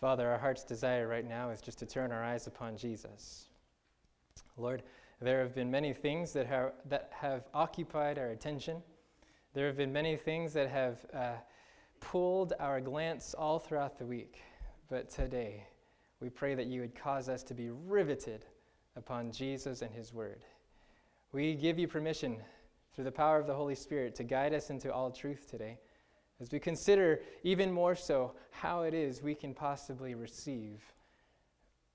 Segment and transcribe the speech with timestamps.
[0.00, 3.46] Father, our heart's desire right now is just to turn our eyes upon Jesus.
[4.58, 4.82] Lord,
[5.20, 8.82] there have been many things that have, that have occupied our attention.
[9.54, 11.32] There have been many things that have uh,
[12.00, 14.42] pulled our glance all throughout the week.
[14.90, 15.66] But today,
[16.20, 18.44] we pray that you would cause us to be riveted
[18.96, 20.44] upon Jesus and his word.
[21.32, 22.36] We give you permission
[22.94, 25.78] through the power of the Holy Spirit to guide us into all truth today
[26.40, 30.82] as we consider even more so how it is we can possibly receive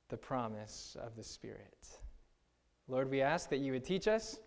[0.10, 2.00] the promise of the Spirit.
[2.88, 4.38] Lord, we ask that you would teach us,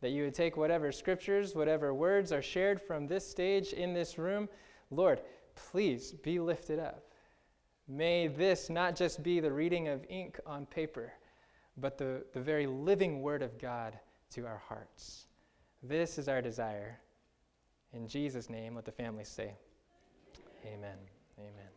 [0.00, 4.18] that you would take whatever scriptures, whatever words are shared from this stage in this
[4.18, 4.48] room.
[4.90, 5.20] Lord,
[5.54, 7.04] please be lifted up.
[7.88, 11.12] May this not just be the reading of ink on paper,
[11.76, 13.98] but the, the very living Word of God
[14.30, 15.26] to our hearts.
[15.82, 16.98] This is our desire.
[17.96, 19.54] In Jesus' name, let the family say,
[20.66, 20.98] Amen.
[21.38, 21.70] Amen.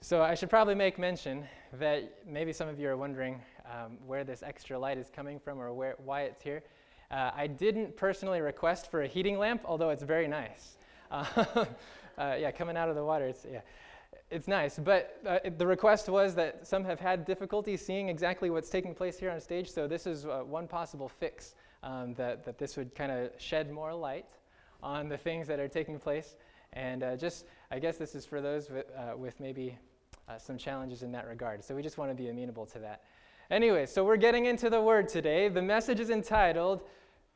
[0.00, 4.22] So, I should probably make mention that maybe some of you are wondering um, where
[4.22, 6.62] this extra light is coming from or where, why it's here.
[7.10, 10.76] Uh, I didn't personally request for a heating lamp, although it's very nice.
[11.10, 11.24] Uh,
[12.16, 13.62] uh, yeah, coming out of the water, it's, yeah,
[14.30, 14.78] it's nice.
[14.78, 19.18] But uh, the request was that some have had difficulty seeing exactly what's taking place
[19.18, 22.94] here on stage, so this is uh, one possible fix um, that, that this would
[22.94, 24.26] kind of shed more light
[24.82, 26.36] on the things that are taking place.
[26.72, 29.78] And uh, just, I guess this is for those with, uh, with maybe
[30.28, 31.64] uh, some challenges in that regard.
[31.64, 33.02] So we just want to be amenable to that.
[33.50, 35.48] Anyway, so we're getting into the word today.
[35.48, 36.82] The message is entitled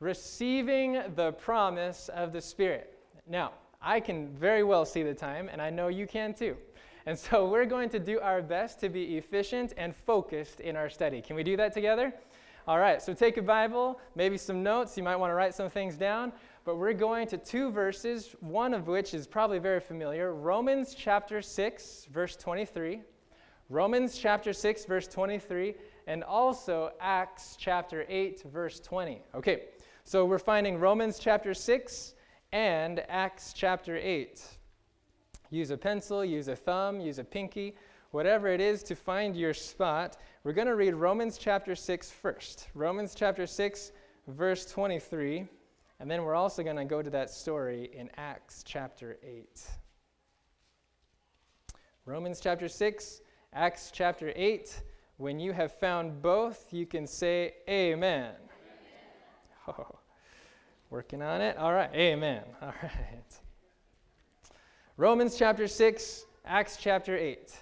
[0.01, 2.99] Receiving the Promise of the Spirit.
[3.27, 6.57] Now, I can very well see the time, and I know you can too.
[7.05, 10.89] And so we're going to do our best to be efficient and focused in our
[10.89, 11.21] study.
[11.21, 12.13] Can we do that together?
[12.67, 14.95] All right, so take a Bible, maybe some notes.
[14.95, 16.31] You might want to write some things down.
[16.63, 21.41] But we're going to two verses, one of which is probably very familiar Romans chapter
[21.41, 23.01] 6, verse 23.
[23.69, 25.73] Romans chapter 6, verse 23,
[26.05, 29.21] and also Acts chapter 8, verse 20.
[29.33, 29.63] Okay,
[30.03, 32.13] so we're finding Romans chapter 6
[32.51, 34.43] and Acts chapter 8.
[35.49, 37.75] Use a pencil, use a thumb, use a pinky,
[38.11, 40.17] whatever it is to find your spot.
[40.43, 42.69] We're going to read Romans chapter 6 first.
[42.73, 43.91] Romans chapter 6,
[44.27, 45.47] verse 23.
[45.99, 49.61] And then we're also going to go to that story in Acts chapter 8.
[52.07, 53.21] Romans chapter 6,
[53.53, 54.81] Acts chapter 8.
[55.17, 58.33] When you have found both, you can say amen.
[58.33, 59.77] amen.
[59.77, 59.95] Oh,
[60.89, 61.55] working on it?
[61.57, 62.41] All right, amen.
[62.63, 63.39] All right.
[64.97, 67.61] Romans chapter 6, Acts chapter 8.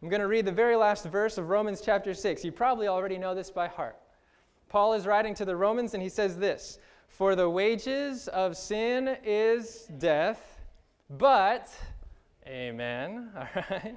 [0.00, 2.44] I'm going to read the very last verse of Romans chapter 6.
[2.44, 3.96] You probably already know this by heart.
[4.68, 6.78] Paul is writing to the Romans and he says this
[7.08, 10.60] For the wages of sin is death,
[11.10, 11.68] but,
[12.46, 13.96] amen, all right,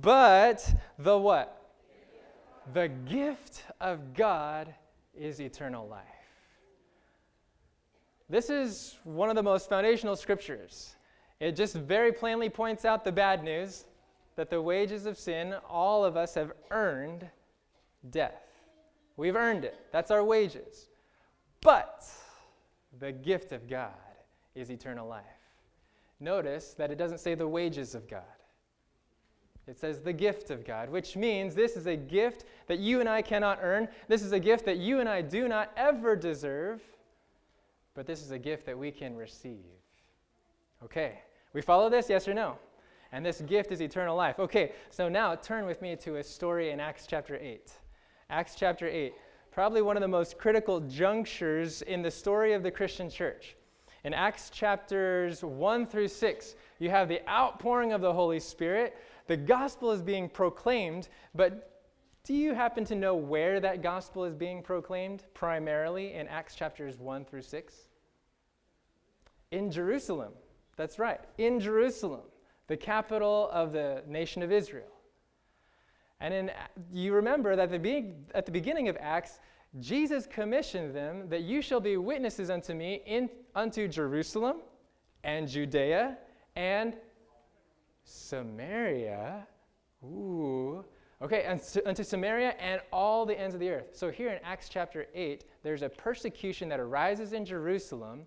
[0.00, 1.72] but the what?
[2.72, 4.74] The gift of God
[5.14, 6.04] is eternal life.
[8.30, 10.96] This is one of the most foundational scriptures.
[11.38, 13.84] It just very plainly points out the bad news
[14.38, 17.28] that the wages of sin, all of us have earned
[18.08, 18.44] death.
[19.16, 19.76] We've earned it.
[19.90, 20.86] That's our wages.
[21.60, 22.06] But
[23.00, 23.90] the gift of God
[24.54, 25.24] is eternal life.
[26.20, 28.22] Notice that it doesn't say the wages of God.
[29.66, 33.08] It says the gift of God, which means this is a gift that you and
[33.08, 33.88] I cannot earn.
[34.06, 36.80] This is a gift that you and I do not ever deserve,
[37.96, 39.66] but this is a gift that we can receive.
[40.84, 41.18] Okay,
[41.54, 42.56] we follow this, yes or no?
[43.12, 44.38] And this gift is eternal life.
[44.38, 47.72] Okay, so now turn with me to a story in Acts chapter 8.
[48.30, 49.14] Acts chapter 8,
[49.50, 53.56] probably one of the most critical junctures in the story of the Christian church.
[54.04, 58.96] In Acts chapters 1 through 6, you have the outpouring of the Holy Spirit.
[59.26, 61.82] The gospel is being proclaimed, but
[62.24, 66.98] do you happen to know where that gospel is being proclaimed primarily in Acts chapters
[66.98, 67.74] 1 through 6?
[69.50, 70.34] In Jerusalem.
[70.76, 72.20] That's right, in Jerusalem
[72.68, 74.92] the capital of the nation of Israel.
[76.20, 76.50] And in,
[76.92, 79.40] you remember that the at the beginning of Acts,
[79.80, 84.58] Jesus commissioned them that you shall be witnesses unto me in, unto Jerusalem
[85.24, 86.18] and Judea
[86.56, 86.96] and
[88.04, 89.46] Samaria.
[90.04, 90.84] Ooh.
[91.20, 93.88] Okay, and unto Samaria and all the ends of the earth.
[93.92, 98.22] So here in Acts chapter 8, there's a persecution that arises in Jerusalem,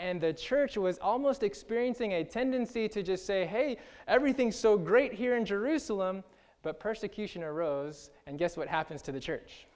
[0.00, 3.76] and the church was almost experiencing a tendency to just say, hey,
[4.08, 6.24] everything's so great here in Jerusalem,
[6.62, 9.66] but persecution arose, and guess what happens to the church?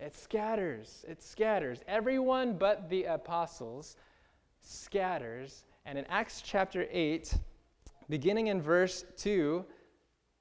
[0.00, 1.04] It scatters.
[1.06, 1.80] It scatters.
[1.86, 3.96] Everyone but the apostles
[4.62, 5.64] scatters.
[5.84, 7.34] And in Acts chapter 8,
[8.08, 9.64] beginning in verse 2,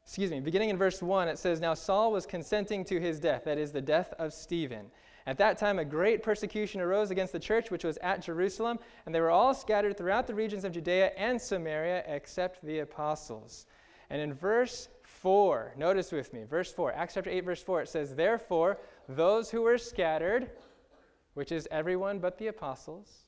[0.04, 3.44] excuse me, beginning in verse 1, it says, Now Saul was consenting to his death,
[3.46, 4.88] that is, the death of Stephen.
[5.28, 9.14] At that time, a great persecution arose against the church which was at Jerusalem, and
[9.14, 13.66] they were all scattered throughout the regions of Judea and Samaria, except the apostles.
[14.10, 17.90] And in verse 4, notice with me, verse 4, Acts chapter 8, verse 4, it
[17.90, 18.80] says, Therefore,
[19.10, 20.50] those who were scattered,
[21.34, 23.28] which is everyone but the apostles,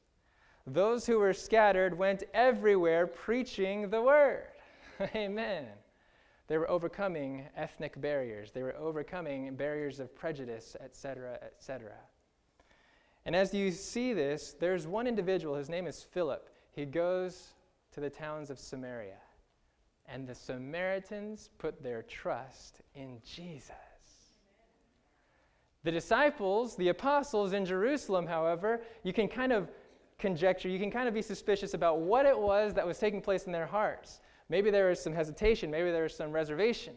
[0.66, 4.48] those who were scattered went everywhere preaching the word.
[5.16, 5.66] Amen.
[6.50, 8.52] They were overcoming ethnic barriers.
[8.52, 11.92] They were overcoming barriers of prejudice, etc., etc.
[13.26, 16.50] And as you see this, there's one individual, his name is Philip.
[16.72, 17.50] He goes
[17.92, 19.20] to the towns of Samaria.
[20.08, 23.76] And the Samaritans put their trust in Jesus.
[25.84, 29.70] The disciples, the apostles in Jerusalem, however, you can kind of
[30.18, 33.46] conjecture, you can kind of be suspicious about what it was that was taking place
[33.46, 34.20] in their hearts.
[34.50, 36.96] Maybe there was some hesitation, maybe there was some reservation.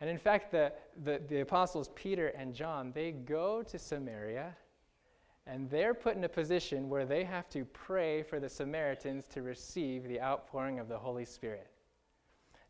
[0.00, 0.72] And in fact, the,
[1.04, 4.54] the, the apostles Peter and John, they go to Samaria
[5.46, 9.42] and they're put in a position where they have to pray for the Samaritans to
[9.42, 11.70] receive the outpouring of the Holy Spirit.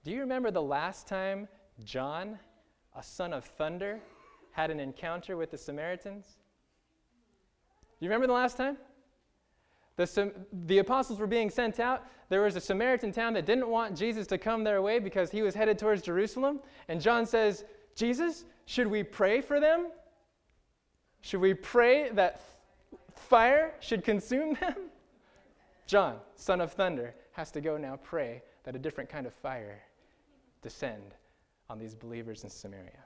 [0.05, 1.49] Do you remember the last time
[1.85, 2.39] John,
[2.95, 3.99] a son of thunder,
[4.53, 6.37] had an encounter with the Samaritans?
[7.99, 8.77] Do you remember the last time?
[9.97, 10.33] The,
[10.67, 12.05] the apostles were being sent out.
[12.29, 15.43] There was a Samaritan town that didn't want Jesus to come their way because he
[15.43, 16.61] was headed towards Jerusalem.
[16.89, 17.65] And John says,
[17.95, 19.89] Jesus, should we pray for them?
[21.23, 22.43] Should we pray that
[23.15, 24.75] fire should consume them?
[25.87, 29.83] John, son of thunder, has to go now pray that a different kind of fire
[30.63, 31.15] descend
[31.71, 33.05] on these believers in Samaria.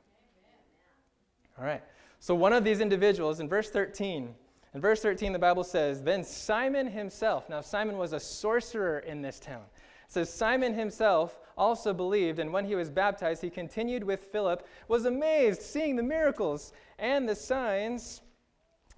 [1.58, 1.82] All right.
[2.20, 4.34] So one of these individuals in verse 13,
[4.74, 9.22] in verse 13 the Bible says, "Then Simon himself, now Simon was a sorcerer in
[9.22, 9.64] this town.
[10.06, 14.66] It says Simon himself also believed, and when he was baptized, he continued with Philip,
[14.88, 18.22] was amazed seeing the miracles and the signs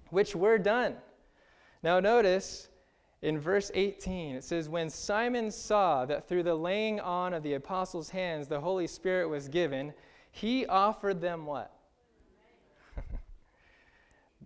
[0.09, 0.95] which were done.
[1.83, 2.69] Now notice
[3.21, 7.53] in verse 18, it says, When Simon saw that through the laying on of the
[7.53, 9.93] apostles' hands the Holy Spirit was given,
[10.31, 11.73] he offered them what?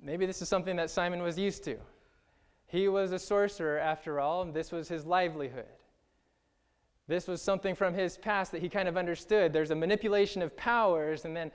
[0.07, 1.75] Maybe this is something that Simon was used to.
[2.65, 5.65] He was a sorcerer, after all, and this was his livelihood.
[7.09, 9.51] This was something from his past that he kind of understood.
[9.51, 11.51] There's a manipulation of powers, and then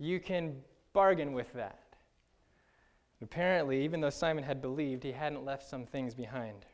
[0.00, 0.56] you can
[0.92, 1.84] bargain with that.
[3.22, 6.66] Apparently, even though Simon had believed, he hadn't left some things behind.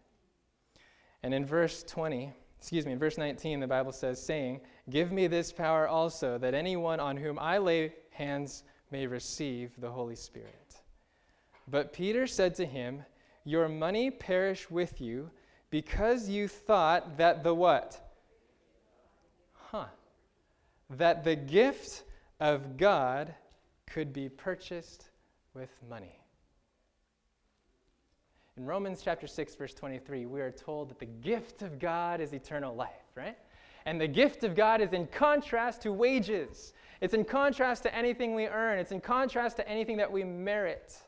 [1.23, 5.27] And in verse 20, excuse me, in verse 19, the Bible says, saying, Give me
[5.27, 10.70] this power also, that anyone on whom I lay hands may receive the Holy Spirit.
[11.71, 13.05] But Peter said to him,
[13.45, 15.31] Your money perish with you,
[15.71, 18.01] because you thought that the what?
[19.53, 19.87] Huh.
[20.91, 22.03] That the gift
[22.41, 23.35] of God
[23.87, 25.11] could be purchased
[25.55, 26.19] with money.
[28.57, 32.33] In Romans chapter 6, verse 23, we are told that the gift of God is
[32.33, 33.39] eternal life, right?
[33.87, 36.73] And the gift of God is in contrast to wages.
[37.01, 38.79] It's in contrast to anything we earn.
[38.79, 40.99] It's in contrast to anything that we merit.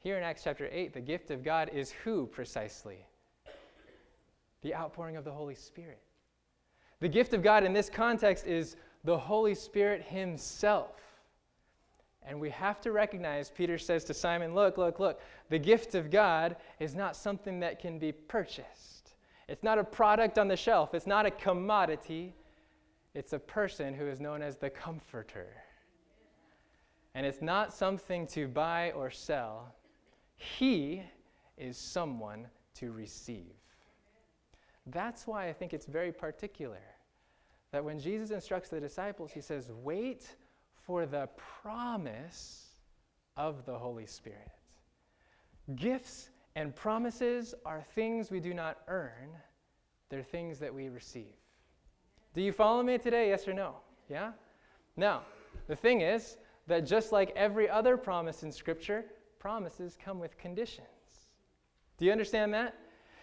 [0.00, 3.04] Here in Acts chapter 8, the gift of God is who precisely?
[4.62, 6.00] The outpouring of the Holy Spirit.
[7.00, 11.00] The gift of God in this context is the Holy Spirit Himself.
[12.22, 16.10] And we have to recognize, Peter says to Simon, Look, look, look, the gift of
[16.10, 19.14] God is not something that can be purchased.
[19.48, 22.34] It's not a product on the shelf, it's not a commodity.
[23.14, 25.48] It's a person who is known as the Comforter.
[27.14, 29.74] And it's not something to buy or sell,
[30.38, 31.02] He
[31.58, 33.54] is someone to receive.
[34.86, 36.80] That's why I think it's very particular
[37.72, 40.26] that when Jesus instructs the disciples, He says, Wait
[40.86, 42.68] for the promise
[43.36, 44.50] of the Holy Spirit.
[45.76, 49.28] Gifts and promises are things we do not earn,
[50.08, 51.34] they're things that we receive.
[52.32, 53.28] Do you follow me today?
[53.28, 53.74] Yes or no?
[54.08, 54.32] Yeah?
[54.96, 55.22] Now,
[55.66, 59.04] the thing is that just like every other promise in Scripture,
[59.38, 60.86] promises come with conditions.
[61.98, 62.74] Do you understand that?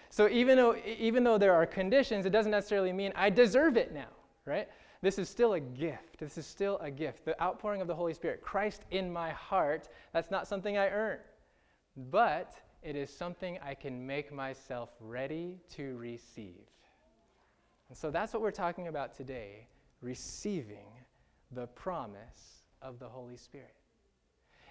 [0.09, 3.93] So even though, even though there are conditions, it doesn't necessarily mean I deserve it
[3.93, 4.09] now,
[4.45, 4.67] right?
[5.01, 6.19] This is still a gift.
[6.19, 7.25] This is still a gift.
[7.25, 11.19] The outpouring of the Holy Spirit, Christ in my heart, that's not something I earn.
[12.09, 16.65] But it is something I can make myself ready to receive.
[17.89, 19.67] And so that's what we're talking about today
[20.01, 20.87] receiving
[21.51, 23.75] the promise of the Holy Spirit.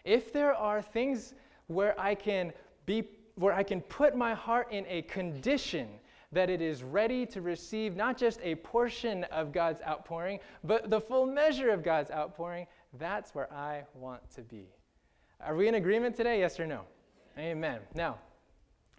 [0.04, 1.34] If there are things
[1.66, 2.52] where I can
[2.86, 3.04] be
[3.36, 5.88] where I can put my heart in a condition
[6.30, 11.00] that it is ready to receive not just a portion of God's outpouring, but the
[11.00, 12.66] full measure of God's outpouring,
[12.98, 14.66] that's where I want to be.
[15.40, 16.40] Are we in agreement today?
[16.40, 16.82] Yes or no?
[17.38, 17.80] Amen.
[17.94, 18.18] Now,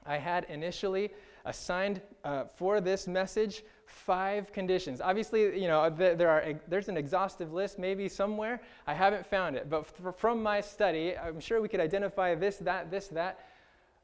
[0.05, 1.11] I had initially
[1.45, 5.01] assigned uh, for this message five conditions.
[5.01, 8.61] Obviously, you know, there are, there's an exhaustive list maybe somewhere.
[8.87, 9.69] I haven't found it.
[9.69, 9.87] But
[10.17, 13.39] from my study, I'm sure we could identify this, that, this, that.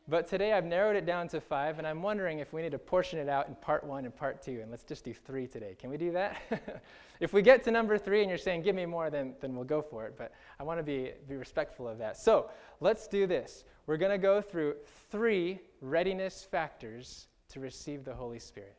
[0.08, 2.80] But today I've narrowed it down to five, and I'm wondering if we need to
[2.80, 5.76] portion it out in part one and part two, and let's just do three today.
[5.80, 6.82] Can we do that?
[7.20, 9.64] if we get to number three and you're saying, give me more, then, then we'll
[9.64, 10.16] go for it.
[10.18, 12.18] But I want to be, be respectful of that.
[12.18, 13.64] So let's do this.
[13.86, 14.76] We're going to go through
[15.12, 18.76] three readiness factors to receive the Holy Spirit.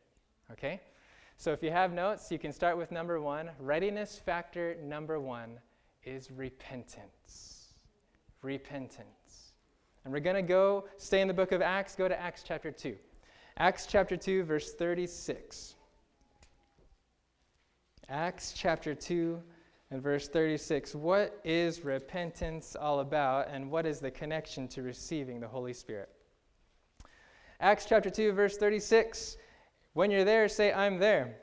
[0.51, 0.81] Okay?
[1.37, 3.49] So if you have notes, you can start with number one.
[3.59, 5.59] Readiness factor number one
[6.03, 7.73] is repentance.
[8.41, 9.51] Repentance.
[10.03, 12.71] And we're going to go stay in the book of Acts, go to Acts chapter
[12.71, 12.95] 2.
[13.57, 15.75] Acts chapter 2, verse 36.
[18.09, 19.41] Acts chapter 2
[19.91, 20.95] and verse 36.
[20.95, 26.09] What is repentance all about, and what is the connection to receiving the Holy Spirit?
[27.59, 29.37] Acts chapter 2, verse 36.
[29.93, 31.35] When you're there, say, I'm there.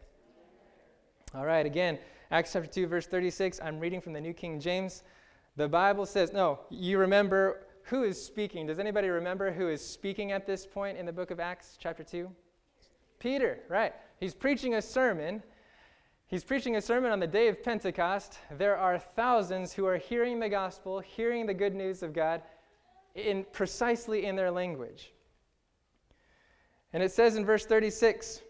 [1.35, 2.00] All right, again,
[2.33, 3.61] Acts chapter 2, verse 36.
[3.62, 5.04] I'm reading from the New King James.
[5.57, 8.66] The Bible says, no, you remember who is speaking?
[8.66, 12.02] Does anybody remember who is speaking at this point in the book of Acts, chapter
[12.02, 12.28] 2?
[13.21, 13.95] Peter, right.
[14.19, 15.45] He's preaching a sermon.
[16.26, 18.38] He's preaching a sermon on the day of Pentecost.
[18.59, 22.42] There are thousands who are hearing the gospel, hearing the good news of God
[23.14, 25.12] in precisely in their language.
[26.92, 28.42] And it says in verse 36,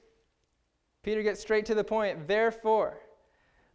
[1.03, 2.27] Peter gets straight to the point.
[2.27, 3.01] Therefore,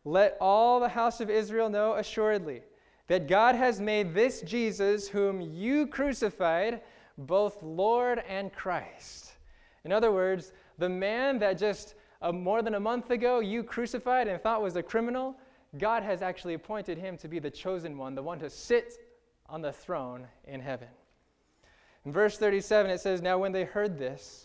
[0.03, 2.61] let all the house of Israel know assuredly
[3.07, 6.81] that God has made this Jesus, whom you crucified,
[7.17, 9.33] both Lord and Christ.
[9.83, 14.27] In other words, the man that just uh, more than a month ago you crucified
[14.27, 15.35] and thought was a criminal,
[15.77, 18.93] God has actually appointed him to be the chosen one, the one to sit
[19.47, 20.87] on the throne in heaven.
[22.05, 24.44] In verse 37, it says, Now when they heard this,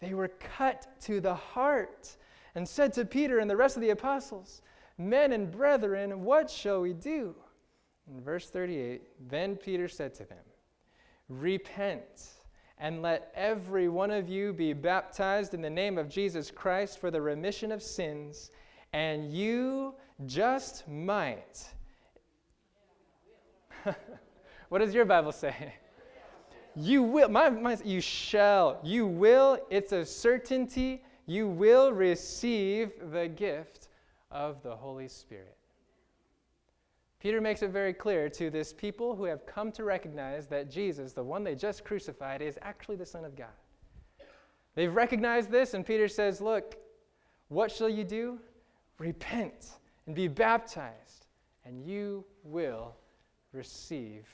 [0.00, 2.16] they were cut to the heart
[2.54, 4.62] and said to Peter and the rest of the apostles,
[4.98, 7.34] Men and brethren, what shall we do?
[8.06, 10.44] In verse 38, then Peter said to them,
[11.28, 12.40] Repent
[12.76, 17.10] and let every one of you be baptized in the name of Jesus Christ for
[17.10, 18.50] the remission of sins,
[18.92, 19.94] and you
[20.26, 21.64] just might.
[24.68, 25.74] what does your Bible say?
[26.80, 33.28] You will, my, my, you shall, you will, it's a certainty, you will receive the
[33.28, 33.88] gift
[34.30, 35.58] of the Holy Spirit.
[37.20, 41.12] Peter makes it very clear to this people who have come to recognize that Jesus,
[41.12, 43.48] the one they just crucified, is actually the Son of God.
[44.74, 46.76] They've recognized this, and Peter says, Look,
[47.48, 48.38] what shall you do?
[48.98, 49.72] Repent
[50.06, 51.26] and be baptized,
[51.66, 52.96] and you will
[53.52, 54.24] receive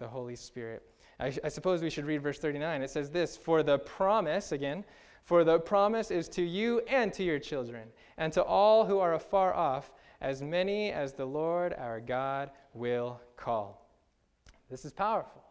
[0.00, 0.82] the Holy Spirit.
[1.18, 2.82] I, I, suppose we should read verse 39.
[2.82, 4.84] It says this For the promise, again,
[5.24, 9.14] for the promise is to you and to your children, and to all who are
[9.14, 13.86] afar off as many as the Lord our God will call.
[14.70, 15.42] This is powerful.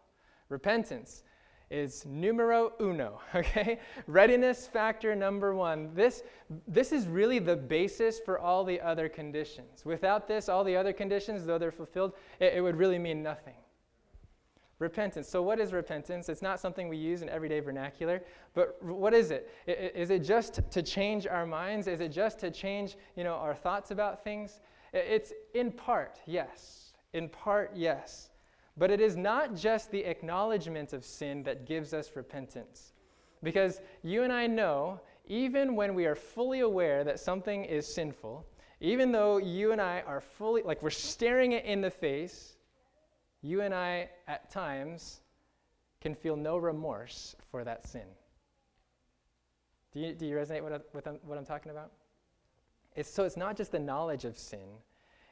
[0.48, 1.22] Repentance
[1.70, 3.80] is numero uno, okay?
[4.06, 5.90] Readiness factor number one.
[5.94, 6.22] This,
[6.68, 9.84] this is really the basis for all the other conditions.
[9.84, 13.54] Without this, all the other conditions, though they're fulfilled, it, it would really mean nothing.
[14.78, 15.26] Repentance.
[15.26, 16.28] So, what is repentance?
[16.28, 19.50] It's not something we use in everyday vernacular, but what is it?
[19.66, 21.86] Is it just to change our minds?
[21.86, 24.60] Is it just to change, you know, our thoughts about things?
[24.92, 26.92] It's in part, yes.
[27.14, 28.28] In part, yes.
[28.76, 32.92] But it is not just the acknowledgement of sin that gives us repentance.
[33.42, 38.46] Because you and I know, even when we are fully aware that something is sinful,
[38.80, 42.55] even though you and I are fully, like we're staring it in the face,
[43.46, 45.20] you and I, at times,
[46.00, 48.06] can feel no remorse for that sin.
[49.92, 51.92] Do you, do you resonate with, with um, what I'm talking about?
[52.96, 54.68] It's, so it's not just the knowledge of sin,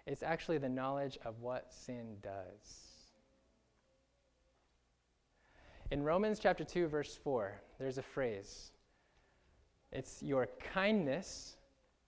[0.07, 2.85] it's actually the knowledge of what sin does.
[5.91, 8.71] In Romans chapter 2, verse 4, there's a phrase
[9.93, 11.57] it's your kindness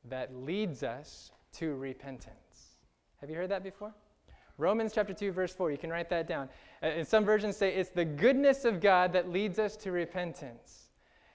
[0.05, 2.77] that leads us to repentance.
[3.21, 3.95] Have you heard that before?
[4.59, 5.71] Romans chapter 2, verse 4.
[5.71, 6.49] You can write that down.
[6.83, 10.87] Uh, and some versions say it's the goodness of God that leads us to repentance.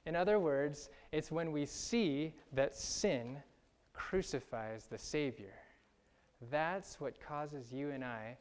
[0.05, 3.37] In other words, it's when we see that sin
[3.93, 5.53] crucifies the Savior.
[6.49, 8.37] That's what causes you and I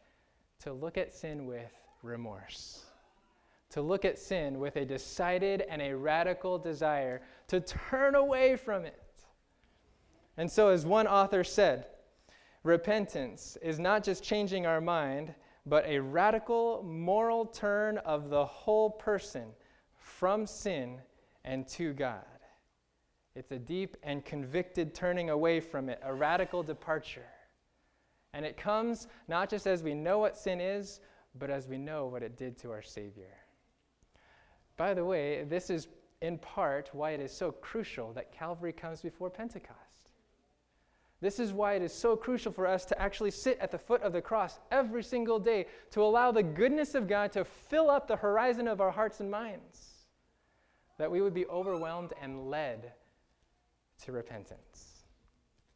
[0.61, 1.73] to look at sin with
[2.03, 2.85] remorse,
[3.71, 8.87] to look at sin with a decided and a radical desire to turn away from
[8.87, 9.03] it.
[10.39, 11.87] And so, as one author said,
[12.63, 15.35] repentance is not just changing our mind,
[15.67, 19.49] but a radical moral turn of the whole person
[19.95, 20.99] from sin
[21.45, 22.25] and to God.
[23.35, 27.29] It's a deep and convicted turning away from it, a radical departure.
[28.33, 31.01] And it comes not just as we know what sin is,
[31.39, 33.37] but as we know what it did to our Savior.
[34.77, 35.89] By the way, this is
[36.23, 39.90] in part why it is so crucial that Calvary comes before Pentecost.
[41.21, 44.03] This is why it is so crucial for us to actually sit at the foot
[44.03, 48.09] of the cross every single day to allow the goodness of God to fill up
[48.09, 50.07] the horizon of our hearts and minds,
[50.97, 52.93] that we would be overwhelmed and led
[54.03, 55.05] to repentance.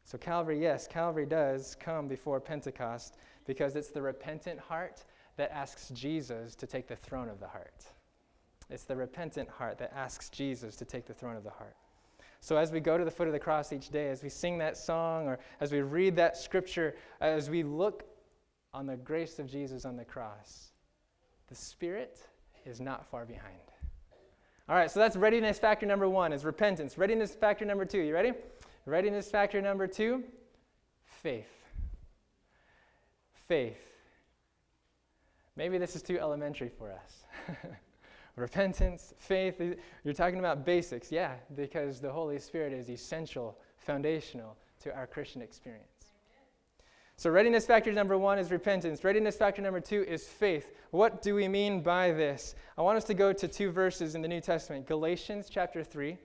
[0.03, 5.03] So, Calvary, yes, Calvary does come before Pentecost because it's the repentant heart
[5.37, 7.85] that asks Jesus to take the throne of the heart.
[8.69, 11.75] It's the repentant heart that asks Jesus to take the throne of the heart.
[12.45, 14.59] So, as we go to the foot of the cross each day, as we sing
[14.59, 18.03] that song, or as we read that scripture, as we look
[18.71, 20.69] on the grace of Jesus on the cross,
[21.47, 22.19] the Spirit
[22.63, 23.55] is not far behind.
[24.69, 26.99] All right, so that's readiness factor number one is repentance.
[26.99, 28.33] Readiness factor number two, you ready?
[28.85, 30.23] Readiness factor number two,
[31.03, 31.49] faith.
[33.47, 33.81] Faith.
[35.55, 37.57] Maybe this is too elementary for us.
[38.35, 39.61] Repentance, faith,
[40.03, 45.41] you're talking about basics, yeah, because the Holy Spirit is essential, foundational to our Christian
[45.41, 45.87] experience.
[47.17, 49.01] So, readiness factor number one is repentance.
[49.05, 50.73] Readiness factor number two is faith.
[50.91, 52.55] What do we mean by this?
[52.77, 56.17] I want us to go to two verses in the New Testament Galatians chapter 3.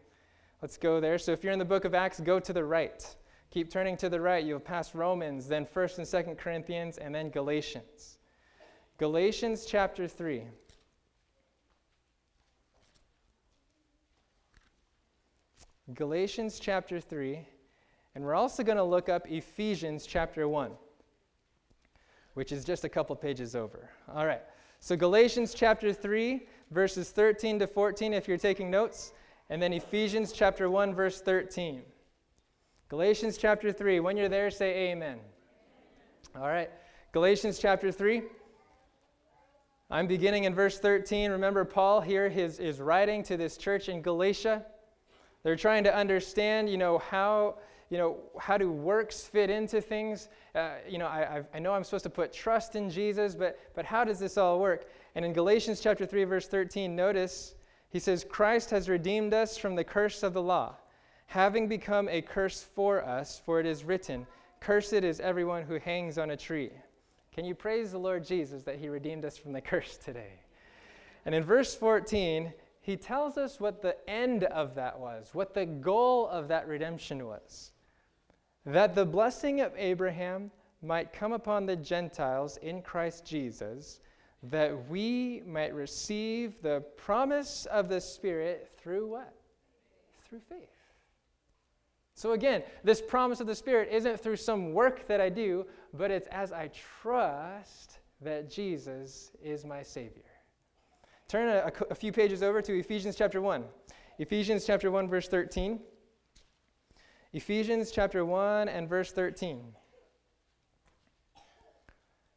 [0.63, 1.17] Let's go there.
[1.17, 3.07] So, if you're in the book of Acts, go to the right.
[3.53, 4.45] Keep turning to the right.
[4.45, 8.19] You'll pass Romans, then 1st and 2nd Corinthians, and then Galatians.
[8.99, 10.43] Galatians chapter 3.
[15.95, 17.41] Galatians chapter 3,
[18.15, 20.71] and we're also going to look up Ephesians chapter 1,
[22.35, 23.91] which is just a couple pages over.
[24.15, 24.43] All right.
[24.79, 29.13] So, Galatians chapter 3, verses 13 to 14, if you're taking notes,
[29.49, 31.83] and then Ephesians chapter 1, verse 13.
[32.89, 34.01] Galatians chapter 3.
[34.01, 35.19] When you're there, say amen.
[36.37, 36.71] All right.
[37.13, 38.23] Galatians chapter 3.
[39.91, 41.33] I'm beginning in verse 13.
[41.33, 44.65] Remember, Paul here is, is writing to this church in Galatia.
[45.43, 47.57] They're trying to understand, you know, how,
[47.89, 50.29] you know, how do works fit into things?
[50.55, 53.85] Uh, you know, I, I know I'm supposed to put trust in Jesus, but, but
[53.85, 54.87] how does this all work?
[55.15, 57.55] And in Galatians chapter 3, verse 13, notice
[57.91, 60.77] he says, Christ has redeemed us from the curse of the law,
[61.27, 64.27] having become a curse for us, for it is written,
[64.61, 66.71] Cursed is everyone who hangs on a tree.
[67.35, 70.35] Can you praise the Lord Jesus that he redeemed us from the curse today?
[71.25, 75.67] And in verse 14, he tells us what the end of that was, what the
[75.67, 77.73] goal of that redemption was.
[78.65, 80.51] That the blessing of Abraham
[80.83, 84.01] might come upon the Gentiles in Christ Jesus,
[84.45, 89.35] that we might receive the promise of the Spirit through what?
[90.27, 90.69] Through faith.
[92.15, 96.11] So again, this promise of the Spirit isn't through some work that I do, but
[96.11, 96.71] it's as I
[97.03, 100.23] trust that Jesus is my Savior.
[101.31, 103.63] Turn a, a, few pages over to Ephesians chapter 1.
[104.19, 105.79] Ephesians chapter 1, verse 13.
[107.33, 109.63] Ephesians chapter 1 and verse 13.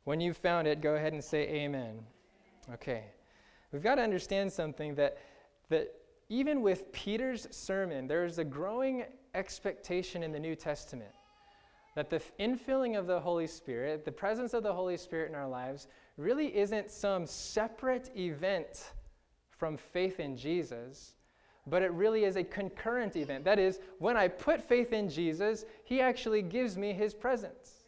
[0.03, 2.01] When you've found it, go ahead and say amen.
[2.71, 3.05] Okay.
[3.71, 5.17] We've got to understand something that,
[5.69, 5.95] that
[6.29, 11.09] even with Peter's sermon, there's a growing expectation in the New Testament
[11.95, 15.47] that the infilling of the Holy Spirit, the presence of the Holy Spirit in our
[15.47, 18.91] lives, really isn't some separate event
[19.49, 21.15] from faith in Jesus,
[21.65, 23.45] but it really is a concurrent event.
[23.45, 27.83] That is, when I put faith in Jesus, He actually gives me His presence.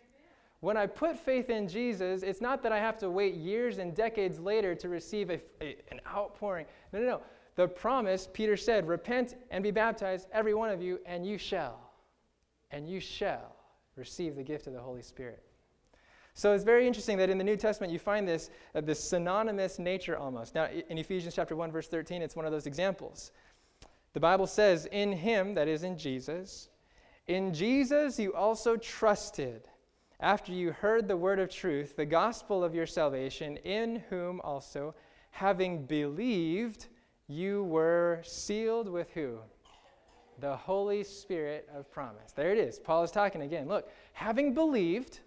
[0.61, 3.93] When I put faith in Jesus, it's not that I have to wait years and
[3.93, 6.65] decades later to receive a, a, an outpouring.
[6.91, 7.21] No, no, no.
[7.55, 11.79] The promise, Peter said, repent and be baptized, every one of you, and you shall.
[12.71, 13.55] And you shall
[13.95, 15.44] receive the gift of the Holy Spirit.
[16.35, 19.79] So it's very interesting that in the New Testament you find this, uh, this synonymous
[19.79, 20.53] nature almost.
[20.53, 23.31] Now, in Ephesians chapter 1, verse 13, it's one of those examples.
[24.11, 26.69] The Bible says, In him, that is in Jesus,
[27.27, 29.63] in Jesus you also trusted,
[30.19, 34.93] after you heard the word of truth, the gospel of your salvation, in whom also,
[35.31, 36.87] having believed,
[37.27, 39.37] you were sealed with who?
[40.39, 42.33] The Holy Spirit of promise.
[42.33, 42.77] There it is.
[42.77, 43.67] Paul is talking again.
[43.67, 45.21] Look, having believed,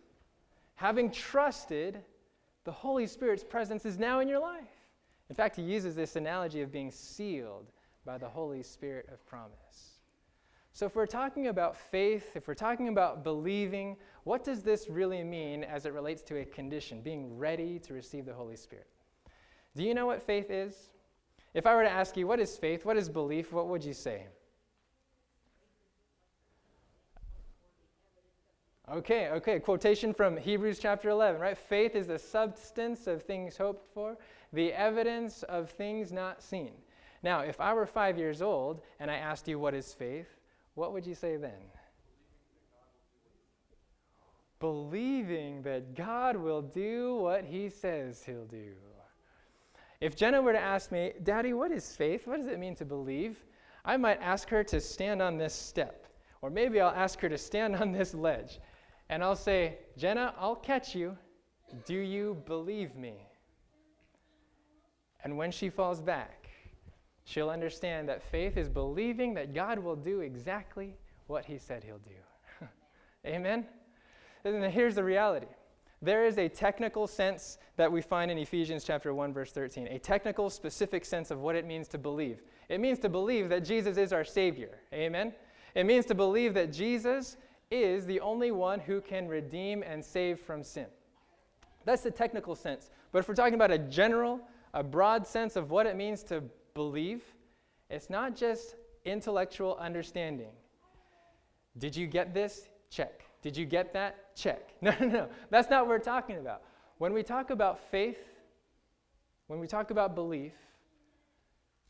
[0.78, 1.98] having trusted,
[2.62, 4.62] the Holy Spirit's presence is now in your life.
[5.28, 7.66] In fact, he uses this analogy of being sealed
[8.06, 9.98] by the Holy Spirit of promise.
[10.72, 15.24] So, if we're talking about faith, if we're talking about believing, what does this really
[15.24, 18.86] mean as it relates to a condition, being ready to receive the Holy Spirit?
[19.74, 20.90] Do you know what faith is?
[21.54, 22.84] If I were to ask you, what is faith?
[22.84, 23.52] What is belief?
[23.52, 24.28] What would you say?
[28.90, 29.60] Okay, okay.
[29.60, 31.58] Quotation from Hebrews chapter 11, right?
[31.58, 34.16] Faith is the substance of things hoped for,
[34.54, 36.72] the evidence of things not seen.
[37.22, 40.28] Now, if I were five years old and I asked you, what is faith?
[40.74, 41.60] What would you say then?
[44.58, 48.72] Believing that God will do what he says he'll do.
[50.00, 52.26] If Jenna were to ask me, Daddy, what is faith?
[52.26, 53.36] What does it mean to believe?
[53.84, 56.06] I might ask her to stand on this step.
[56.40, 58.60] Or maybe I'll ask her to stand on this ledge.
[59.10, 61.16] And I'll say, Jenna, I'll catch you.
[61.84, 63.26] Do you believe me?
[65.24, 66.48] And when she falls back,
[67.24, 70.94] she'll understand that faith is believing that God will do exactly
[71.26, 72.66] what he said he'll do.
[73.26, 73.66] Amen?
[74.44, 75.48] And here's the reality
[76.00, 79.98] there is a technical sense that we find in Ephesians chapter 1 verse 13, a
[79.98, 82.42] technical specific sense of what it means to believe.
[82.68, 84.78] It means to believe that Jesus is our savior.
[84.92, 85.32] Amen.
[85.74, 87.36] It means to believe that Jesus
[87.70, 90.86] is the only one who can redeem and save from sin.
[91.84, 92.90] That's the technical sense.
[93.12, 94.40] But if we're talking about a general,
[94.74, 96.42] a broad sense of what it means to
[96.74, 97.22] believe,
[97.90, 100.50] it's not just intellectual understanding.
[101.78, 102.68] Did you get this?
[102.90, 103.24] Check.
[103.42, 104.34] Did you get that?
[104.36, 104.74] Check.
[104.80, 105.28] No, no, no.
[105.50, 106.62] That's not what we're talking about.
[106.98, 108.18] When we talk about faith,
[109.46, 110.52] when we talk about belief,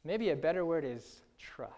[0.04, 1.74] maybe a better word is trust.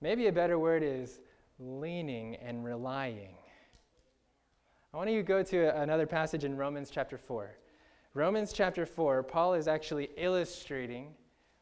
[0.00, 1.20] Maybe a better word is
[1.62, 3.34] leaning and relying.
[4.92, 7.54] I want you to go to another passage in Romans chapter 4.
[8.14, 11.14] Romans chapter 4, Paul is actually illustrating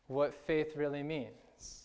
[0.08, 1.84] what faith really means.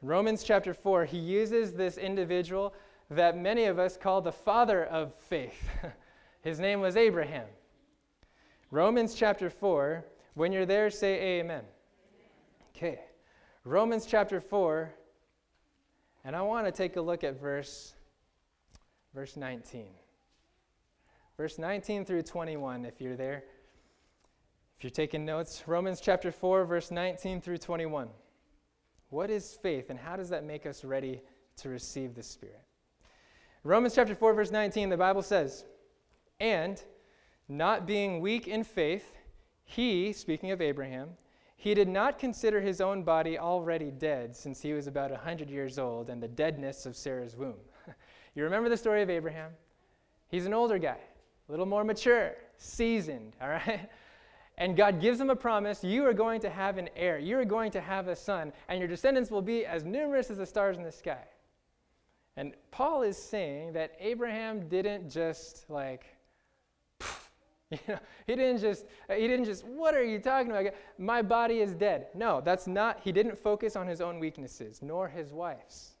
[0.00, 2.74] Romans chapter 4, he uses this individual
[3.10, 5.68] that many of us call the father of faith.
[6.42, 7.46] His name was Abraham.
[8.70, 11.64] Romans chapter 4, when you're there, say amen.
[12.74, 13.00] Okay.
[13.64, 14.92] Romans chapter 4,
[16.24, 17.94] and I want to take a look at verse
[19.14, 19.86] verse 19.
[21.36, 23.44] Verse 19 through 21 if you're there.
[24.76, 28.08] If you're taking notes, Romans chapter 4 verse 19 through 21.
[29.12, 31.20] What is faith, and how does that make us ready
[31.58, 32.64] to receive the Spirit?
[33.62, 35.66] Romans chapter 4, verse 19, the Bible says,
[36.40, 36.82] And
[37.48, 39.18] not being weak in faith,
[39.64, 41.10] he, speaking of Abraham,
[41.62, 45.48] he did not consider his own body already dead, since he was about a 100
[45.48, 47.54] years old and the deadness of Sarah's womb.
[48.34, 49.52] you remember the story of Abraham?
[50.28, 50.98] He's an older guy,
[51.48, 53.88] a little more mature, seasoned, all right?
[54.58, 57.44] And God gives him a promise you are going to have an heir, you are
[57.44, 60.76] going to have a son, and your descendants will be as numerous as the stars
[60.76, 61.24] in the sky.
[62.36, 66.04] And Paul is saying that Abraham didn't just like,
[67.88, 70.72] you know, he didn't just, uh, he didn't just, what are you talking about?
[70.98, 72.08] My body is dead.
[72.14, 75.92] No, that's not, he didn't focus on his own weaknesses, nor his wife's.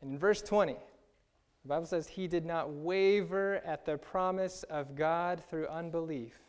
[0.00, 4.96] And in verse 20, the Bible says he did not waver at the promise of
[4.96, 6.42] God through unbelief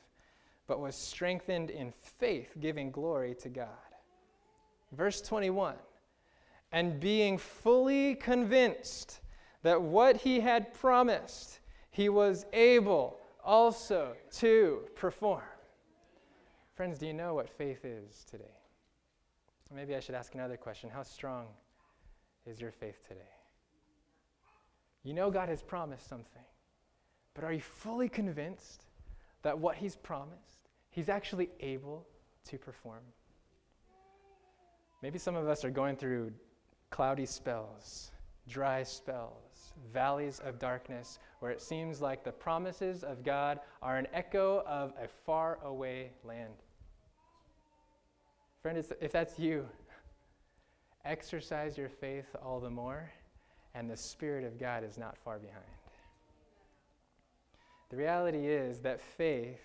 [0.68, 3.68] but was strengthened in faith, giving glory to God.
[4.92, 5.76] Verse 21
[6.72, 9.20] And being fully convinced
[9.64, 11.60] that what he had promised,
[11.92, 15.42] he was able also to perform.
[16.76, 18.44] Friends, do you know what faith is today?
[19.74, 21.48] Maybe I should ask another question How strong
[22.46, 23.22] is your faith today?
[25.04, 26.44] You know God has promised something,
[27.34, 28.86] but are you fully convinced
[29.42, 32.06] that what He's promised He's actually able
[32.46, 33.02] to perform.
[35.02, 36.32] Maybe some of us are going through
[36.92, 38.12] cloudy spells,
[38.48, 39.43] dry spells,
[39.92, 44.94] valleys of darkness, where it seems like the promises of God are an echo of
[45.02, 46.54] a far away land.
[48.62, 49.68] Friend, if that's you,
[51.06, 53.12] exercise your faith all the more,
[53.76, 55.66] and the Spirit of God is not far behind.
[57.90, 59.60] The reality is that faith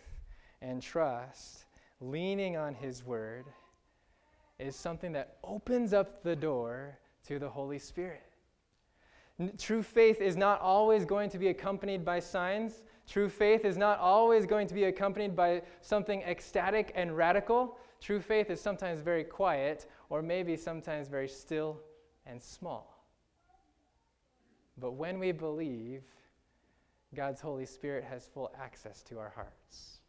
[0.61, 1.65] and trust,
[2.01, 3.45] leaning on His Word,
[4.59, 8.28] is something that opens up the door to the Holy Spirit.
[9.57, 12.83] True faith is not always going to be accompanied by signs.
[13.07, 17.79] True faith is not always going to be accompanied by something ecstatic and radical.
[18.01, 21.81] True faith is sometimes very quiet, or maybe sometimes very still
[22.27, 23.07] and small.
[24.77, 26.03] But when we believe,
[27.15, 30.01] God's Holy Spirit has full access to our hearts.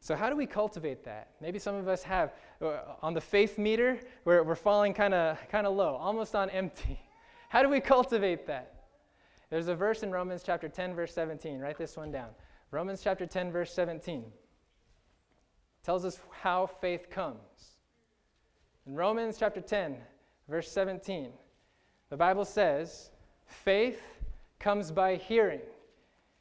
[0.00, 1.32] So, how do we cultivate that?
[1.40, 2.32] Maybe some of us have.
[2.62, 7.00] Uh, on the faith meter, we're, we're falling kind of low, almost on empty.
[7.50, 8.74] How do we cultivate that?
[9.50, 11.58] There's a verse in Romans chapter 10, verse 17.
[11.58, 12.28] Write this one down.
[12.70, 14.24] Romans chapter 10, verse 17
[15.82, 17.78] tells us how faith comes.
[18.86, 19.96] In Romans chapter 10,
[20.48, 21.30] verse 17,
[22.10, 23.10] the Bible says,
[23.46, 24.00] faith
[24.58, 25.60] comes by hearing.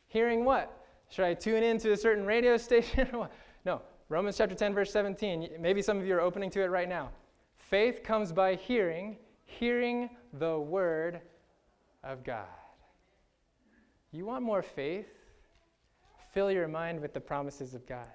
[0.08, 0.86] Hearing what?
[1.10, 3.10] Should I tune in to a certain radio station?
[3.66, 3.82] no.
[4.10, 5.50] Romans chapter 10, verse 17.
[5.60, 7.10] Maybe some of you are opening to it right now.
[7.58, 11.22] Faith comes by hearing, hearing the word
[12.04, 12.48] of God.
[14.12, 15.08] You want more faith?
[16.34, 18.08] Fill your mind with the promises of God.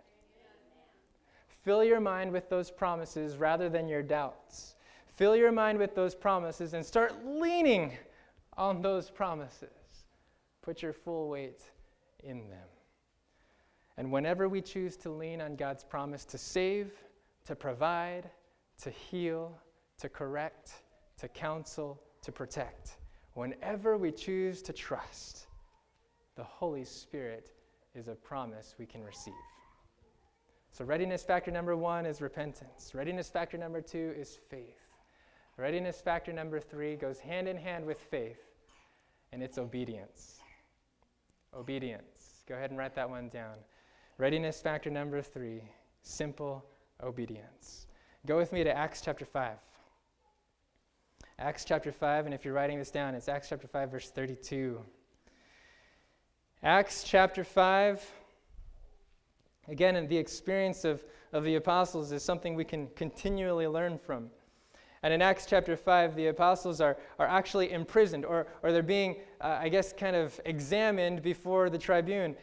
[1.64, 4.76] Fill your mind with those promises rather than your doubts.
[5.06, 7.92] Fill your mind with those promises and start leaning
[8.56, 9.68] on those promises.
[10.62, 11.62] Put your full weight
[12.22, 12.68] in them.
[13.96, 16.92] And whenever we choose to lean on God's promise to save,
[17.46, 18.28] to provide,
[18.82, 19.56] to heal,
[19.98, 20.72] to correct,
[21.18, 22.96] to counsel, to protect,
[23.34, 25.46] whenever we choose to trust,
[26.36, 27.52] the Holy Spirit
[27.94, 29.34] is a promise we can receive.
[30.72, 32.92] So, readiness factor number one is repentance.
[32.94, 34.80] Readiness factor number two is faith.
[35.56, 38.40] Readiness factor number three goes hand in hand with faith,
[39.32, 40.40] and it's obedience.
[41.56, 42.42] Obedience.
[42.48, 43.54] Go ahead and write that one down.
[44.18, 45.62] Readiness factor number three
[46.02, 46.64] simple
[47.02, 47.86] obedience.
[48.26, 49.56] Go with me to Acts chapter 5.
[51.38, 54.80] Acts chapter 5, and if you're writing this down, it's Acts chapter 5, verse 32.
[56.62, 58.08] Acts chapter 5,
[59.66, 64.30] again, the experience of, of the apostles is something we can continually learn from.
[65.02, 69.16] And in Acts chapter 5, the apostles are, are actually imprisoned, or, or they're being,
[69.40, 72.36] uh, I guess, kind of examined before the tribune.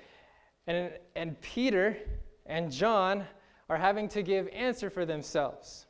[0.67, 1.97] And, and Peter
[2.45, 3.23] and John
[3.69, 5.85] are having to give answer for themselves.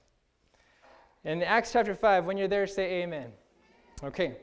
[1.23, 3.31] In Acts chapter 5, when you're there, say amen.
[4.03, 4.37] Okay.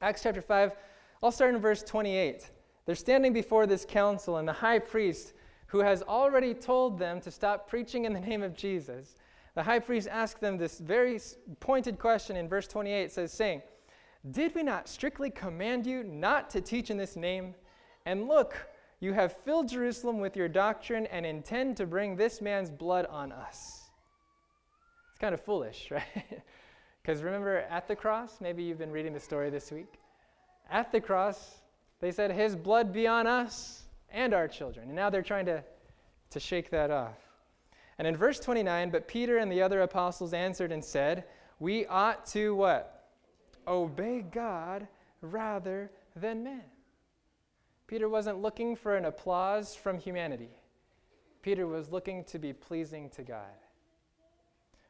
[0.00, 0.72] Acts chapter 5,
[1.22, 2.50] I'll start in verse 28.
[2.86, 5.34] They're standing before this council, and the high priest,
[5.66, 9.16] who has already told them to stop preaching in the name of Jesus,
[9.54, 11.20] the high priest asked them this very
[11.60, 13.60] pointed question in verse 28 says saying,
[14.30, 17.54] "Did we not strictly command you not to teach in this name?
[18.06, 18.56] And look,
[19.00, 23.32] you have filled Jerusalem with your doctrine and intend to bring this man's blood on
[23.32, 23.77] us."
[25.18, 26.04] It's kind of foolish, right?
[27.02, 29.94] Because remember at the cross, maybe you've been reading the story this week.
[30.70, 31.56] At the cross,
[31.98, 34.86] they said, His blood be on us and our children.
[34.86, 35.64] And now they're trying to,
[36.30, 37.16] to shake that off.
[37.98, 41.24] And in verse 29, but Peter and the other apostles answered and said,
[41.58, 43.08] We ought to what?
[43.66, 44.86] Obey God
[45.20, 46.62] rather than men.
[47.88, 50.50] Peter wasn't looking for an applause from humanity.
[51.42, 53.56] Peter was looking to be pleasing to God.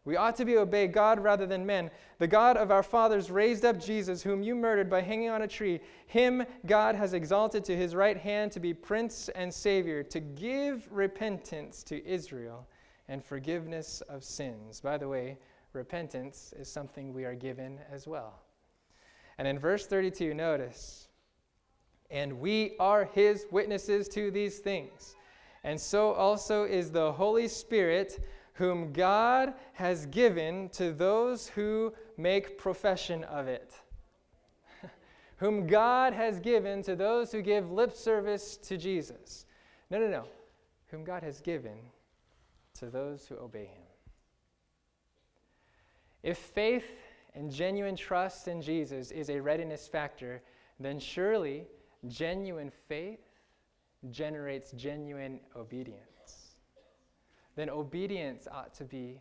[0.09, 1.91] We ought to be obey God rather than men.
[2.17, 5.47] The God of our fathers raised up Jesus, whom you murdered by hanging on a
[5.47, 5.81] tree.
[6.07, 10.89] Him God has exalted to his right hand to be prince and savior, to give
[10.91, 12.67] repentance to Israel
[13.09, 14.81] and forgiveness of sins.
[14.81, 15.37] By the way,
[15.75, 18.41] repentance is something we are given as well.
[19.37, 21.09] And in verse 32, notice,
[22.11, 25.17] and we are his witnesses to these things.
[25.65, 28.21] And so also is the Holy Spirit
[28.59, 33.73] whom God has given to those who make profession of it.
[35.37, 39.47] whom God has given to those who give lip service to Jesus.
[39.91, 40.25] No, no, no.
[40.89, 41.79] Whom God has given
[42.81, 43.87] to those who obey him.
[46.25, 46.91] If faith
[47.37, 50.43] and genuine trust in Jesus is a readiness factor,
[50.81, 51.69] then surely
[52.09, 53.21] genuine faith
[54.11, 56.08] generates genuine obedience
[57.59, 59.21] then obedience ought to be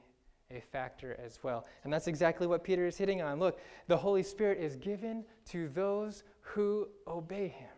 [0.51, 1.65] a factor as well.
[1.83, 3.39] And that's exactly what Peter is hitting on.
[3.39, 7.69] Look, the Holy Spirit is given to those who obey him.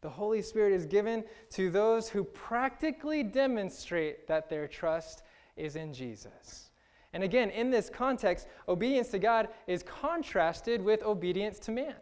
[0.00, 5.22] The Holy Spirit is given to those who practically demonstrate that their trust
[5.56, 6.70] is in Jesus.
[7.12, 11.96] And again, in this context, obedience to God is contrasted with obedience to man.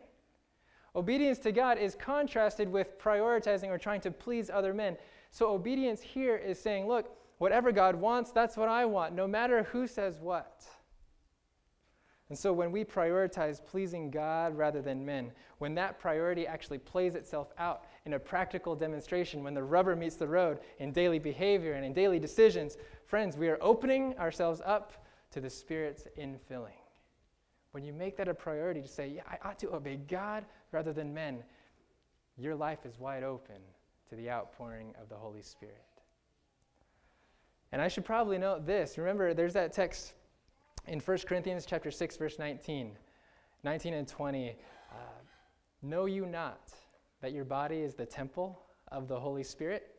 [0.95, 4.97] Obedience to God is contrasted with prioritizing or trying to please other men.
[5.31, 9.65] So, obedience here is saying, look, Whatever God wants, that's what I want, no matter
[9.65, 10.65] who says what.
[12.29, 17.15] And so when we prioritize pleasing God rather than men, when that priority actually plays
[17.15, 21.75] itself out in a practical demonstration, when the rubber meets the road in daily behavior
[21.75, 26.71] and in daily decisions, friends, we are opening ourselves up to the Spirit's infilling.
[27.73, 30.93] When you make that a priority to say, yeah, I ought to obey God rather
[30.93, 31.45] than men,
[32.39, 33.57] your life is wide open
[34.09, 35.83] to the outpouring of the Holy Spirit.
[37.73, 38.99] And I should probably note this.
[38.99, 40.15] Remember, there's that text
[40.87, 42.93] in 1 Corinthians chapter 6, verse 19,
[43.65, 44.57] 19 and 20.
[44.91, 44.95] Uh,
[45.83, 46.73] know you not
[47.21, 48.61] that your body is the temple
[48.93, 49.95] of the Holy Spirit?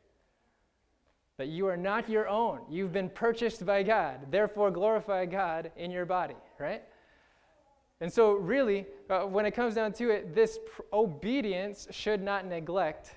[1.38, 2.62] That you are not your own.
[2.70, 4.32] You've been purchased by God.
[4.32, 6.82] Therefore, glorify God in your body, right?
[8.00, 12.46] And so, really, uh, when it comes down to it, this pr- obedience should not
[12.46, 13.16] neglect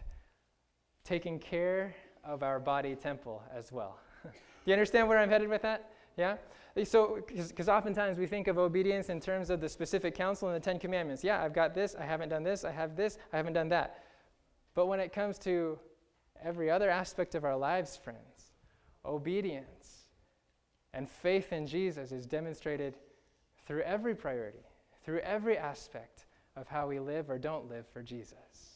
[1.04, 3.98] taking care of our body temple as well.
[4.24, 4.30] Do
[4.66, 5.90] you understand where I'm headed with that?
[6.16, 6.36] Yeah?
[6.84, 10.60] So, because oftentimes we think of obedience in terms of the specific counsel in the
[10.60, 11.24] Ten Commandments.
[11.24, 14.04] Yeah, I've got this, I haven't done this, I have this, I haven't done that.
[14.74, 15.78] But when it comes to
[16.42, 18.52] every other aspect of our lives, friends,
[19.04, 20.04] obedience
[20.94, 22.96] and faith in Jesus is demonstrated
[23.66, 24.64] through every priority,
[25.04, 28.69] through every aspect of how we live or don't live for Jesus.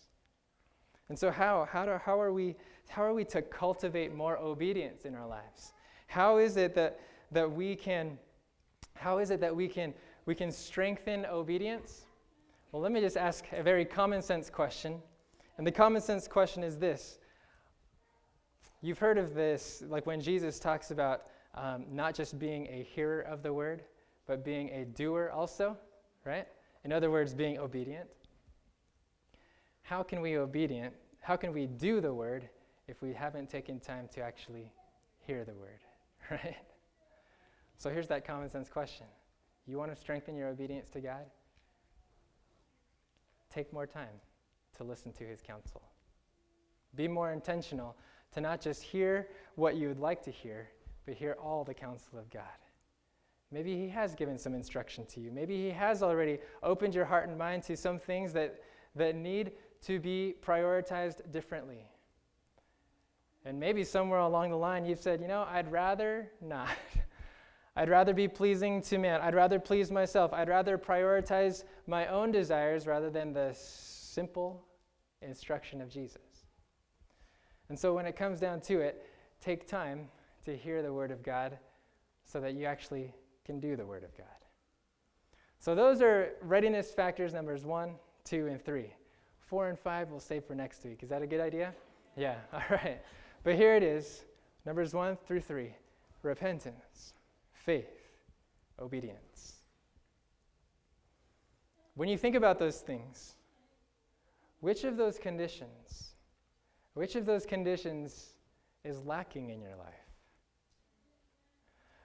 [1.09, 2.57] And so, how, how, do, how, are we,
[2.88, 5.73] how are we to cultivate more obedience in our lives?
[6.07, 7.01] How is it that
[7.35, 8.19] that we can,
[8.95, 9.93] how is it that we can,
[10.25, 12.07] we can strengthen obedience?
[12.73, 15.03] Well, let me just ask a very common sense question.
[15.59, 17.19] And the common sense question is this
[18.81, 21.23] You've heard of this, like when Jesus talks about
[21.55, 23.83] um, not just being a hearer of the word,
[24.27, 25.77] but being a doer also,
[26.25, 26.47] right?
[26.85, 28.09] In other words, being obedient.
[29.85, 30.94] How can we be obedient?
[31.20, 32.49] How can we do the word
[32.88, 34.73] if we haven't taken time to actually
[35.18, 35.81] hear the word,
[36.31, 36.57] right?
[37.77, 39.07] So here's that common sense question
[39.66, 41.25] You want to strengthen your obedience to God?
[43.53, 44.20] Take more time
[44.77, 45.83] to listen to his counsel.
[46.97, 47.97] Be more intentional
[48.33, 50.68] to not just hear what you would like to hear,
[51.07, 52.42] but hear all the counsel of God.
[53.53, 55.31] Maybe he has given some instruction to you.
[55.31, 58.61] Maybe he has already opened your heart and mind to some things that,
[58.97, 59.53] that need
[59.87, 61.87] to be prioritized differently.
[63.44, 66.68] And maybe somewhere along the line you've said, you know, I'd rather not.
[67.77, 69.20] I'd rather be pleasing to man.
[69.20, 70.33] I'd rather please myself.
[70.33, 74.64] I'd rather prioritize my own desires rather than the simple
[75.23, 76.47] instruction of Jesus.
[77.68, 79.05] And so when it comes down to it,
[79.40, 80.09] take time
[80.44, 81.59] to hear the Word of God
[82.25, 83.12] so that you actually
[83.44, 84.27] can do the Word of God.
[85.59, 87.94] So those are readiness factors numbers one,
[88.25, 88.94] two, and three.
[89.46, 91.02] Four and five we'll save for next week.
[91.02, 91.74] Is that a good idea?
[92.16, 93.00] Yeah, all right.
[93.42, 94.24] But here it is
[94.64, 95.74] numbers one through three
[96.22, 97.12] repentance
[97.52, 97.90] faith,
[98.80, 99.54] obedience.
[101.94, 103.37] When you think about those things,
[104.61, 106.14] which of those conditions,
[106.94, 108.35] which of those conditions
[108.85, 109.94] is lacking in your life?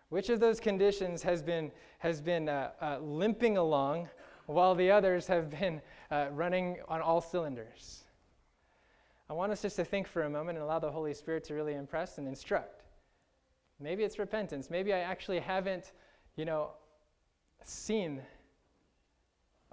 [0.09, 4.09] Which of those conditions has been, has been uh, uh, limping along
[4.53, 8.03] while the others have been uh, running on all cylinders?
[9.29, 11.53] I want us just to think for a moment and allow the Holy Spirit to
[11.53, 12.83] really impress and instruct.
[13.79, 14.69] Maybe it's repentance.
[14.71, 15.91] Maybe I actually haven't,
[16.35, 16.71] you know,
[17.63, 18.21] seen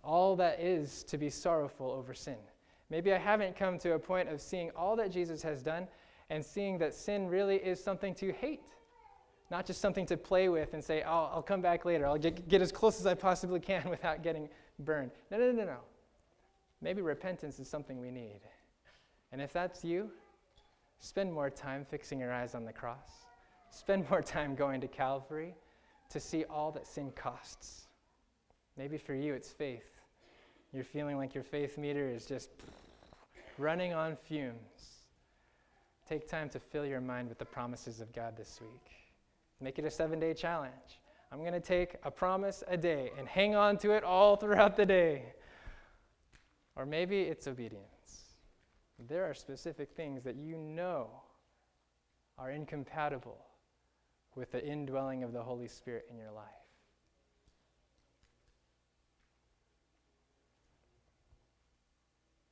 [0.05, 2.37] all that is to be sorrowful over sin.
[2.91, 5.89] Maybe I haven't come to a point of seeing all that Jesus has done
[6.29, 8.62] and seeing that sin really is something to hate,
[9.51, 12.07] not just something to play with and say, oh, I'll come back later.
[12.07, 15.12] I'll get, get as close as I possibly can without getting burned.
[15.31, 15.79] No, no, no, no.
[16.81, 18.41] Maybe repentance is something we need.
[19.33, 20.11] And if that's you,
[21.01, 23.25] spend more time fixing your eyes on the cross.
[23.71, 25.55] Spend more time going to Calvary
[26.11, 27.89] to see all that sin costs.
[28.77, 30.01] Maybe for you, it's faith.
[30.73, 32.51] You're feeling like your faith meter is just
[33.59, 35.07] running on fumes.
[36.09, 38.91] Take time to fill your mind with the promises of God this week.
[39.61, 41.01] Make it a seven day challenge.
[41.33, 44.77] I'm going to take a promise a day and hang on to it all throughout
[44.77, 45.35] the day.
[46.77, 48.37] Or maybe it's obedience.
[49.09, 51.09] There are specific things that you know
[52.39, 53.39] are incompatible
[54.35, 56.45] with the indwelling of the Holy Spirit in your life.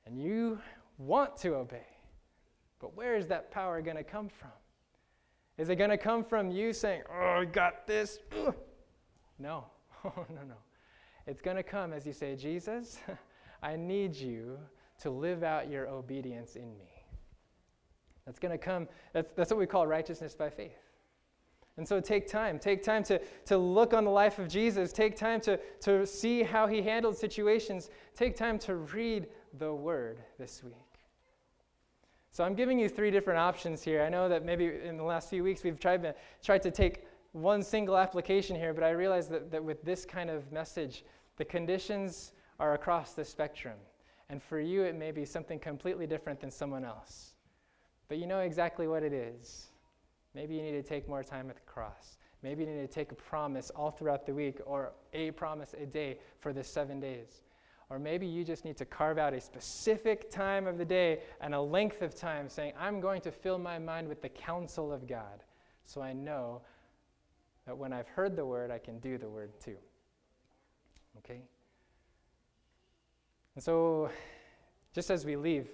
[0.07, 0.59] And you
[0.99, 1.87] want to obey,
[2.79, 4.51] but where is that power going to come from?
[5.57, 8.19] Is it going to come from you saying, Oh, I got this?
[8.47, 8.55] Ugh.
[9.39, 9.65] No,
[10.05, 10.57] oh, no, no.
[11.27, 12.99] It's going to come as you say, Jesus,
[13.63, 14.59] I need you
[15.01, 16.91] to live out your obedience in me.
[18.27, 20.79] That's going to come, that's, that's what we call righteousness by faith
[21.77, 22.59] And so take time.
[22.59, 24.93] Take time to, to look on the life of Jesus.
[24.93, 27.91] Take time to, to see how he handled situations.
[28.15, 29.27] Take time to read
[29.59, 30.75] the word this week.
[32.31, 34.03] So I'm giving you three different options here.
[34.03, 37.05] I know that maybe in the last few weeks we've tried to, tried to take
[37.35, 41.05] one single application here, but I realize that, that with this kind of message,
[41.37, 43.77] the conditions are across the spectrum.
[44.31, 47.35] And for you, it may be something completely different than someone else.
[48.09, 49.67] But you know exactly what it is.
[50.33, 52.19] Maybe you need to take more time at the cross.
[52.45, 55.87] Maybe you need to take a promise all throughout the week or a promise a
[55.87, 57.43] day for the seven days.
[57.91, 61.53] Or maybe you just need to carve out a specific time of the day and
[61.53, 65.09] a length of time saying, I'm going to fill my mind with the counsel of
[65.09, 65.43] God
[65.85, 66.63] so I know
[67.67, 69.77] that when I've heard the word, I can do the word too.
[71.19, 71.41] Okay?
[73.55, 74.11] And so,
[74.95, 75.69] just as we leave,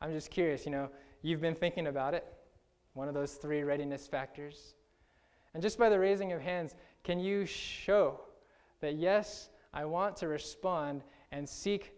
[0.00, 0.90] I'm just curious, you know,
[1.22, 2.24] you've been thinking about it,
[2.94, 4.74] one of those three readiness factors.
[5.54, 6.74] And just by the raising of hands,
[7.04, 8.20] can you show
[8.80, 11.94] that, yes, I want to respond and seek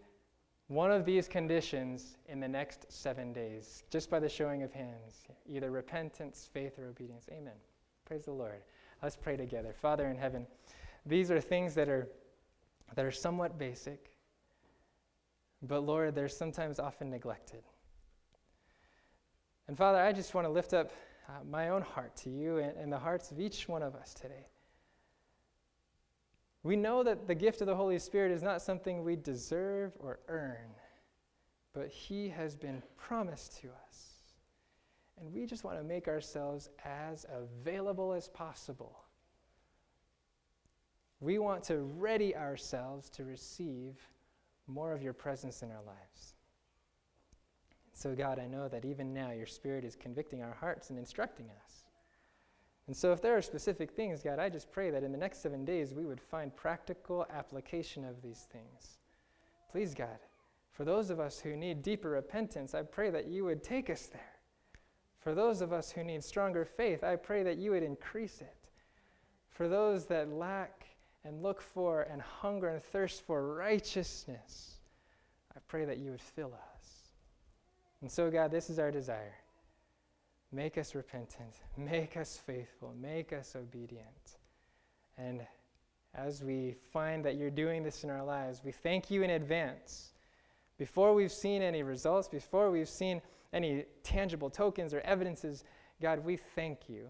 [0.69, 5.27] one of these conditions in the next seven days, just by the showing of hands,
[5.47, 7.27] either repentance, faith, or obedience.
[7.31, 7.55] Amen.
[8.05, 8.63] Praise the Lord.
[9.05, 9.75] Let's pray together.
[9.83, 10.47] Father in heaven,
[11.05, 12.09] these are things that are,
[12.95, 14.17] that are somewhat basic,
[15.61, 17.65] but Lord, they're sometimes often neglected.
[19.69, 20.91] And Father, I just want to lift up
[21.29, 24.15] uh, my own heart to you and, and the hearts of each one of us
[24.15, 24.47] today.
[26.63, 30.21] We know that the gift of the Holy Spirit is not something we deserve or
[30.29, 30.71] earn,
[31.75, 34.14] but He has been promised to us.
[35.21, 38.99] And we just want to make ourselves as available as possible.
[41.21, 43.97] We want to ready ourselves to receive
[44.67, 46.35] more of your presence in our lives.
[47.93, 51.47] So, God, I know that even now your Spirit is convicting our hearts and instructing
[51.65, 51.85] us.
[52.87, 55.41] And so, if there are specific things, God, I just pray that in the next
[55.41, 58.99] seven days we would find practical application of these things.
[59.71, 60.19] Please, God,
[60.73, 64.07] for those of us who need deeper repentance, I pray that you would take us
[64.07, 64.34] there.
[65.25, 68.55] For those of us who need stronger faith, I pray that you would increase it.
[69.49, 70.85] For those that lack
[71.25, 74.75] and look for and hunger and thirst for righteousness,
[75.57, 77.09] I pray that you would fill us.
[78.03, 79.35] And so, God, this is our desire.
[80.53, 84.37] Make us repentant, make us faithful, make us obedient.
[85.17, 85.41] And
[86.15, 90.13] as we find that you're doing this in our lives, we thank you in advance.
[90.77, 93.23] Before we've seen any results, before we've seen
[93.55, 95.65] any tangible tokens or evidences,
[96.03, 97.09] God, we thank you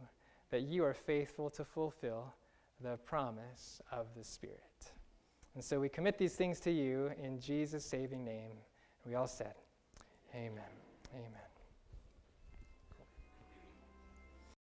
[0.50, 2.32] that you are faithful to fulfill
[2.80, 4.92] the promise of the Spirit.
[5.54, 8.58] And so we commit these things to you in Jesus' saving name.
[9.06, 9.54] We all said,
[10.34, 10.64] Amen.
[11.14, 11.43] Amen.